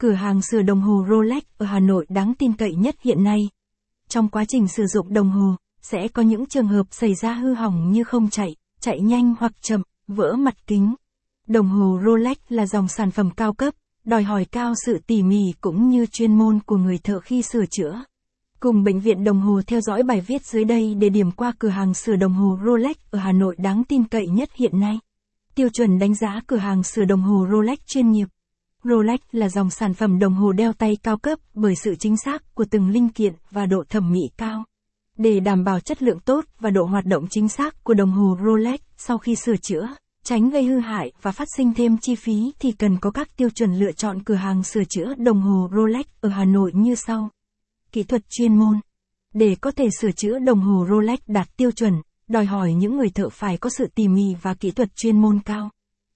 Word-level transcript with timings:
cửa 0.00 0.12
hàng 0.12 0.42
sửa 0.42 0.62
đồng 0.62 0.80
hồ 0.80 1.04
Rolex 1.10 1.42
ở 1.58 1.66
Hà 1.66 1.80
Nội 1.80 2.06
đáng 2.08 2.34
tin 2.38 2.52
cậy 2.52 2.74
nhất 2.74 2.94
hiện 3.02 3.24
nay. 3.24 3.48
Trong 4.08 4.28
quá 4.28 4.44
trình 4.48 4.68
sử 4.68 4.86
dụng 4.86 5.12
đồng 5.12 5.30
hồ, 5.30 5.56
sẽ 5.82 6.08
có 6.08 6.22
những 6.22 6.46
trường 6.46 6.66
hợp 6.66 6.86
xảy 6.90 7.14
ra 7.14 7.32
hư 7.32 7.54
hỏng 7.54 7.90
như 7.90 8.04
không 8.04 8.30
chạy, 8.30 8.56
chạy 8.80 9.00
nhanh 9.00 9.34
hoặc 9.38 9.52
chậm, 9.62 9.82
vỡ 10.08 10.32
mặt 10.32 10.66
kính. 10.66 10.94
Đồng 11.46 11.68
hồ 11.68 12.00
Rolex 12.04 12.36
là 12.48 12.66
dòng 12.66 12.88
sản 12.88 13.10
phẩm 13.10 13.30
cao 13.30 13.52
cấp, 13.52 13.74
đòi 14.04 14.22
hỏi 14.22 14.44
cao 14.44 14.74
sự 14.86 14.98
tỉ 15.06 15.22
mỉ 15.22 15.52
cũng 15.60 15.88
như 15.88 16.06
chuyên 16.06 16.34
môn 16.34 16.60
của 16.66 16.76
người 16.76 16.98
thợ 16.98 17.20
khi 17.20 17.42
sửa 17.42 17.64
chữa. 17.70 18.04
Cùng 18.60 18.84
bệnh 18.84 19.00
viện 19.00 19.24
đồng 19.24 19.40
hồ 19.40 19.60
theo 19.66 19.80
dõi 19.80 20.02
bài 20.02 20.20
viết 20.20 20.46
dưới 20.46 20.64
đây 20.64 20.94
để 20.94 21.08
điểm 21.08 21.30
qua 21.30 21.52
cửa 21.58 21.68
hàng 21.68 21.94
sửa 21.94 22.16
đồng 22.16 22.32
hồ 22.32 22.58
Rolex 22.66 22.96
ở 23.10 23.18
Hà 23.18 23.32
Nội 23.32 23.56
đáng 23.58 23.84
tin 23.84 24.04
cậy 24.04 24.26
nhất 24.26 24.48
hiện 24.54 24.80
nay. 24.80 24.98
Tiêu 25.54 25.68
chuẩn 25.68 25.98
đánh 25.98 26.14
giá 26.14 26.40
cửa 26.46 26.56
hàng 26.56 26.82
sửa 26.82 27.04
đồng 27.04 27.22
hồ 27.22 27.46
Rolex 27.52 27.78
chuyên 27.86 28.10
nghiệp. 28.10 28.28
Rolex 28.84 29.20
là 29.32 29.48
dòng 29.48 29.70
sản 29.70 29.94
phẩm 29.94 30.18
đồng 30.18 30.34
hồ 30.34 30.52
đeo 30.52 30.72
tay 30.72 30.96
cao 31.02 31.16
cấp 31.16 31.38
bởi 31.54 31.74
sự 31.84 31.94
chính 31.94 32.16
xác 32.16 32.54
của 32.54 32.64
từng 32.70 32.88
linh 32.88 33.08
kiện 33.08 33.32
và 33.50 33.66
độ 33.66 33.84
thẩm 33.88 34.12
mỹ 34.12 34.20
cao. 34.36 34.64
Để 35.18 35.40
đảm 35.40 35.64
bảo 35.64 35.80
chất 35.80 36.02
lượng 36.02 36.20
tốt 36.20 36.44
và 36.60 36.70
độ 36.70 36.84
hoạt 36.84 37.06
động 37.06 37.26
chính 37.30 37.48
xác 37.48 37.84
của 37.84 37.94
đồng 37.94 38.10
hồ 38.10 38.36
Rolex 38.44 38.80
sau 38.96 39.18
khi 39.18 39.34
sửa 39.34 39.56
chữa, 39.56 39.88
tránh 40.24 40.50
gây 40.50 40.64
hư 40.64 40.78
hại 40.78 41.12
và 41.22 41.32
phát 41.32 41.48
sinh 41.56 41.74
thêm 41.74 41.98
chi 41.98 42.14
phí 42.14 42.52
thì 42.58 42.72
cần 42.72 42.98
có 43.00 43.10
các 43.10 43.36
tiêu 43.36 43.50
chuẩn 43.50 43.78
lựa 43.78 43.92
chọn 43.92 44.22
cửa 44.22 44.34
hàng 44.34 44.62
sửa 44.62 44.84
chữa 44.84 45.14
đồng 45.14 45.40
hồ 45.40 45.70
Rolex 45.76 46.06
ở 46.20 46.28
Hà 46.28 46.44
Nội 46.44 46.72
như 46.74 46.94
sau. 46.94 47.30
Kỹ 47.92 48.02
thuật 48.02 48.22
chuyên 48.30 48.56
môn. 48.56 48.80
Để 49.34 49.56
có 49.60 49.70
thể 49.70 49.88
sửa 50.00 50.12
chữa 50.12 50.38
đồng 50.38 50.60
hồ 50.60 50.86
Rolex 50.90 51.18
đạt 51.26 51.56
tiêu 51.56 51.70
chuẩn, 51.70 51.94
đòi 52.28 52.44
hỏi 52.44 52.74
những 52.74 52.96
người 52.96 53.10
thợ 53.10 53.28
phải 53.28 53.56
có 53.56 53.70
sự 53.78 53.86
tỉ 53.94 54.08
mỉ 54.08 54.34
và 54.42 54.54
kỹ 54.54 54.70
thuật 54.70 54.96
chuyên 54.96 55.20
môn 55.20 55.40
cao. 55.40 55.70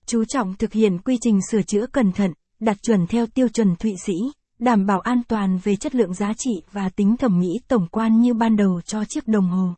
Chú 0.07 0.25
trọng 0.25 0.55
thực 0.55 0.73
hiện 0.73 0.99
quy 0.99 1.19
trình 1.21 1.41
sửa 1.51 1.63
chữa 1.63 1.87
cẩn 1.87 2.13
thận, 2.13 2.33
đạt 2.65 2.83
chuẩn 2.83 3.07
theo 3.07 3.27
tiêu 3.27 3.49
chuẩn 3.49 3.77
Thụy 3.77 3.95
Sĩ, 4.07 4.15
đảm 4.59 4.87
bảo 4.87 5.01
an 5.01 5.23
toàn 5.29 5.59
về 5.65 5.77
chất 5.77 5.95
lượng 5.95 6.15
giá 6.15 6.33
trị 6.37 6.51
và 6.73 6.89
tính 6.89 7.17
thẩm 7.17 7.41
mỹ 7.41 7.49
tổng 7.69 7.87
quan 7.91 8.21
như 8.21 8.35
ban 8.35 8.57
đầu 8.57 8.81
cho 8.81 9.05
chiếc 9.05 9.29
đồng 9.29 9.49
hồ. 9.49 9.69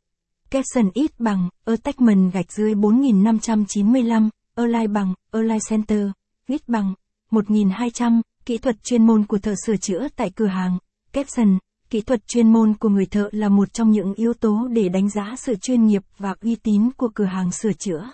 Capson 0.51 0.91
ít 0.95 1.21
bằng, 1.21 1.49
Attachment 1.65 2.33
gạch 2.33 2.53
dưới 2.53 2.75
4595, 2.75 4.29
Align 4.55 4.93
bằng, 4.93 5.15
Align 5.33 5.59
Center, 5.71 6.07
ít 6.49 6.69
bằng, 6.69 6.95
1200, 7.31 8.21
kỹ 8.45 8.59
thuật 8.59 8.83
chuyên 8.83 9.07
môn 9.07 9.27
của 9.27 9.39
thợ 9.39 9.55
sửa 9.67 9.77
chữa 9.77 10.09
tại 10.17 10.31
cửa 10.31 10.47
hàng. 10.47 10.79
Capson, 11.13 11.59
kỹ 11.91 12.01
thuật 12.01 12.27
chuyên 12.27 12.53
môn 12.53 12.75
của 12.75 12.89
người 12.89 13.07
thợ 13.07 13.29
là 13.33 13.49
một 13.49 13.73
trong 13.73 13.91
những 13.91 14.15
yếu 14.15 14.35
tố 14.35 14.69
để 14.73 14.89
đánh 14.89 15.11
giá 15.11 15.35
sự 15.39 15.55
chuyên 15.55 15.87
nghiệp 15.87 16.03
và 16.19 16.35
uy 16.41 16.57
tín 16.57 16.91
của 16.97 17.09
cửa 17.15 17.25
hàng 17.25 17.53
sửa 17.53 17.73
chữa. 17.73 18.11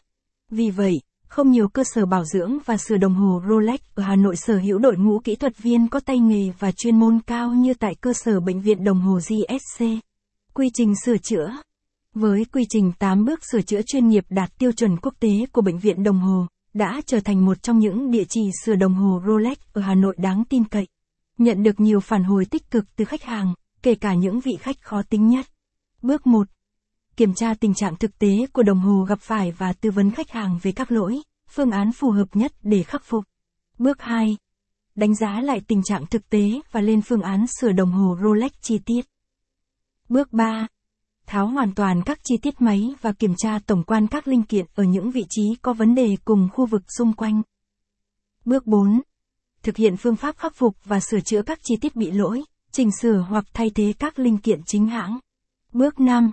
Vì 0.50 0.70
vậy, 0.70 1.00
không 1.32 1.50
nhiều 1.50 1.68
cơ 1.68 1.82
sở 1.94 2.06
bảo 2.06 2.24
dưỡng 2.24 2.58
và 2.64 2.76
sửa 2.76 2.96
đồng 2.96 3.14
hồ 3.14 3.42
Rolex 3.48 3.80
ở 3.94 4.02
Hà 4.02 4.16
Nội 4.16 4.36
sở 4.36 4.58
hữu 4.58 4.78
đội 4.78 4.96
ngũ 4.96 5.20
kỹ 5.24 5.36
thuật 5.36 5.58
viên 5.58 5.88
có 5.88 6.00
tay 6.00 6.18
nghề 6.18 6.50
và 6.58 6.72
chuyên 6.72 7.00
môn 7.00 7.20
cao 7.26 7.54
như 7.54 7.74
tại 7.74 7.94
cơ 7.94 8.12
sở 8.12 8.40
bệnh 8.40 8.60
viện 8.60 8.84
đồng 8.84 9.00
hồ 9.00 9.18
GSC. 9.28 9.84
Quy 10.54 10.70
trình 10.74 10.94
sửa 11.04 11.16
chữa 11.16 11.50
Với 12.14 12.44
quy 12.52 12.64
trình 12.68 12.92
8 12.98 13.24
bước 13.24 13.40
sửa 13.52 13.62
chữa 13.62 13.80
chuyên 13.86 14.08
nghiệp 14.08 14.24
đạt 14.28 14.58
tiêu 14.58 14.72
chuẩn 14.72 14.96
quốc 14.96 15.14
tế 15.20 15.28
của 15.52 15.62
bệnh 15.62 15.78
viện 15.78 16.02
đồng 16.02 16.20
hồ, 16.20 16.46
đã 16.74 17.00
trở 17.06 17.20
thành 17.20 17.44
một 17.44 17.62
trong 17.62 17.78
những 17.78 18.10
địa 18.10 18.24
chỉ 18.28 18.42
sửa 18.64 18.74
đồng 18.74 18.94
hồ 18.94 19.22
Rolex 19.26 19.58
ở 19.72 19.82
Hà 19.82 19.94
Nội 19.94 20.14
đáng 20.18 20.44
tin 20.48 20.64
cậy. 20.64 20.86
Nhận 21.38 21.62
được 21.62 21.80
nhiều 21.80 22.00
phản 22.00 22.24
hồi 22.24 22.44
tích 22.44 22.70
cực 22.70 22.84
từ 22.96 23.04
khách 23.04 23.22
hàng, 23.22 23.54
kể 23.82 23.94
cả 23.94 24.14
những 24.14 24.40
vị 24.40 24.52
khách 24.60 24.76
khó 24.82 25.02
tính 25.02 25.28
nhất. 25.28 25.46
Bước 26.02 26.26
1 26.26 26.48
kiểm 27.16 27.34
tra 27.34 27.54
tình 27.54 27.74
trạng 27.74 27.96
thực 27.96 28.18
tế 28.18 28.46
của 28.52 28.62
đồng 28.62 28.78
hồ 28.78 29.04
gặp 29.08 29.18
phải 29.20 29.52
và 29.52 29.72
tư 29.72 29.90
vấn 29.90 30.10
khách 30.10 30.30
hàng 30.30 30.58
về 30.62 30.72
các 30.72 30.92
lỗi, 30.92 31.22
phương 31.48 31.70
án 31.70 31.92
phù 31.92 32.10
hợp 32.10 32.36
nhất 32.36 32.52
để 32.62 32.82
khắc 32.82 33.04
phục. 33.04 33.24
Bước 33.78 34.00
2. 34.00 34.36
Đánh 34.94 35.14
giá 35.14 35.40
lại 35.40 35.60
tình 35.68 35.82
trạng 35.82 36.06
thực 36.06 36.28
tế 36.30 36.60
và 36.72 36.80
lên 36.80 37.02
phương 37.02 37.22
án 37.22 37.46
sửa 37.46 37.72
đồng 37.72 37.92
hồ 37.92 38.16
Rolex 38.22 38.52
chi 38.60 38.78
tiết. 38.86 39.06
Bước 40.08 40.32
3. 40.32 40.66
Tháo 41.26 41.46
hoàn 41.46 41.74
toàn 41.74 42.02
các 42.06 42.18
chi 42.24 42.34
tiết 42.42 42.60
máy 42.60 42.94
và 43.00 43.12
kiểm 43.12 43.34
tra 43.36 43.58
tổng 43.66 43.84
quan 43.84 44.06
các 44.06 44.28
linh 44.28 44.42
kiện 44.42 44.66
ở 44.74 44.84
những 44.84 45.10
vị 45.10 45.24
trí 45.28 45.42
có 45.62 45.72
vấn 45.72 45.94
đề 45.94 46.16
cùng 46.24 46.48
khu 46.52 46.66
vực 46.66 46.82
xung 46.98 47.12
quanh. 47.12 47.42
Bước 48.44 48.66
4. 48.66 49.00
Thực 49.62 49.76
hiện 49.76 49.96
phương 49.96 50.16
pháp 50.16 50.36
khắc 50.36 50.54
phục 50.54 50.76
và 50.84 51.00
sửa 51.00 51.20
chữa 51.20 51.42
các 51.42 51.58
chi 51.62 51.74
tiết 51.80 51.96
bị 51.96 52.10
lỗi, 52.10 52.42
chỉnh 52.70 52.90
sửa 53.00 53.18
hoặc 53.28 53.44
thay 53.54 53.70
thế 53.74 53.94
các 53.98 54.18
linh 54.18 54.38
kiện 54.38 54.60
chính 54.66 54.86
hãng. 54.86 55.18
Bước 55.72 56.00
5 56.00 56.32